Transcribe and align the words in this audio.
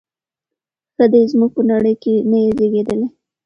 ښه 0.95 1.05
دی 1.13 1.21
زموږ 1.31 1.49
پر 1.55 1.63
نړۍ 1.71 1.93
نه 2.29 2.37
یې 2.43 2.49
زیږیدلی 2.57 3.07